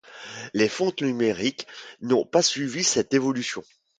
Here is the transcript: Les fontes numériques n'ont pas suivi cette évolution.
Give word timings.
Les 0.55 0.67
fontes 0.67 1.03
numériques 1.03 1.67
n'ont 2.01 2.25
pas 2.25 2.41
suivi 2.41 2.83
cette 2.83 3.13
évolution. 3.13 3.63